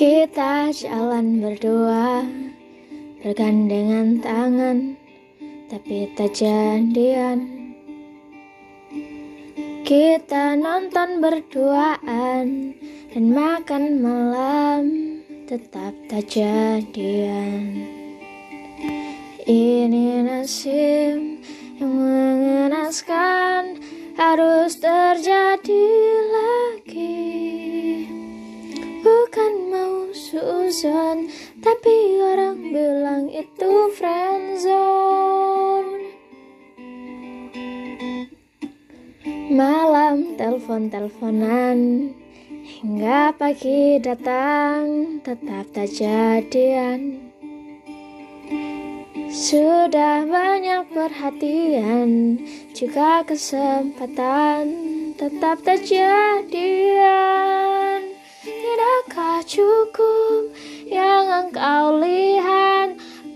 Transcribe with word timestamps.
Kita 0.00 0.72
jalan 0.72 1.44
berdua 1.44 2.24
Bergandengan 3.20 4.24
tangan 4.24 4.96
Tapi 5.68 6.08
tak 6.16 6.40
jadian. 6.40 7.68
Kita 9.84 10.56
nonton 10.56 11.20
berduaan 11.20 12.72
Dan 13.12 13.24
makan 13.28 14.00
malam 14.00 14.84
Tetap 15.44 15.92
tak 16.08 16.32
jadian. 16.32 17.84
Ini 19.44 20.24
nasib 20.24 21.44
yang 21.76 21.92
mengenaskan 21.92 23.76
Harus 24.16 24.80
terjadi 24.80 25.69
suzon 30.70 31.26
Tapi 31.58 32.22
orang 32.22 32.70
bilang 32.70 33.26
itu 33.26 33.90
friendzone. 33.98 35.98
Malam 39.50 40.38
telepon-teleponan 40.38 42.06
Hingga 42.62 43.34
pagi 43.34 43.98
datang 43.98 45.18
Tetap 45.26 45.74
tak 45.74 45.90
jadian 45.90 47.18
Sudah 49.26 50.22
banyak 50.22 50.86
perhatian 50.94 52.38
Juga 52.70 53.26
kesempatan 53.26 54.70
Tetap 55.18 55.66
tak 55.66 55.82
jadian 55.82 57.50
Tidakkah 58.40 59.44
cukup 59.44 60.19
yang 61.40 61.48
engkau 61.48 61.96
lihat 61.96 62.88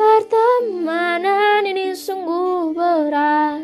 Pertemanan 0.00 1.68
ini 1.68 1.92
sungguh 1.92 2.72
berat. 2.72 3.60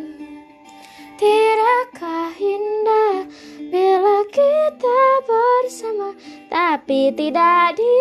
Tidakkah 1.17 2.37
indah 2.37 3.25
bila 3.73 4.21
kita 4.29 5.01
bersama 5.25 6.13
Tapi 6.53 7.17
tidak 7.17 7.81
di 7.81 7.97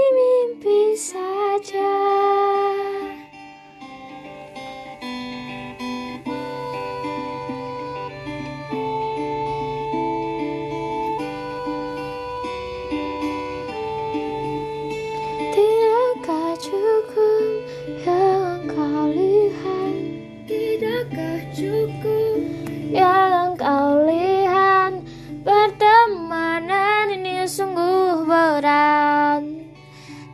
cukup 16.66 17.62
yang 18.02 18.66
engkau 18.66 19.14
lihat? 19.14 19.96
Tidakkah 20.50 21.40
cukup 21.54 22.38
Yang 22.90 23.32
engkau 23.54 23.90
lihat? 24.10 24.94
Pertemanan 25.46 27.14
ini 27.14 27.46
sungguh 27.46 28.26
berat. 28.26 29.46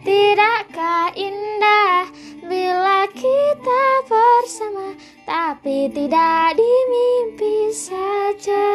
Tidakkah 0.07 1.11
indah 1.19 2.07
Bila 2.47 3.05
kita 3.11 3.83
bersama 4.07 4.95
Tapi 5.27 5.91
tidak 5.91 6.55
di 6.55 6.73
mimpi 6.87 7.75
saja? 7.75 8.71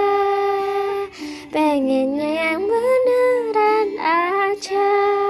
Pengennya 1.48 2.52
yang 2.52 2.62
beneran 2.68 3.88
aja 3.96 5.25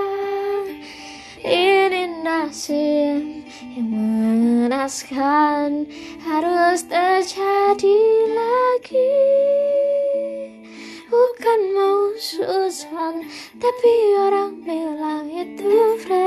yang 2.47 3.91
mengenaskan 3.91 5.83
harus 6.23 6.87
terjadi 6.87 7.99
lagi. 8.31 9.19
Bukan 11.11 11.61
mau 11.75 12.15
susah 12.15 13.19
tapi 13.59 13.95
orang 14.15 14.63
bilang 14.63 15.27
itu 15.27 15.99
friend 16.07 16.26